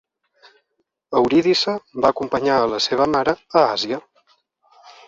[1.21, 1.75] Eurídice
[2.07, 4.07] va acompanyar a la seva mare a Àsia.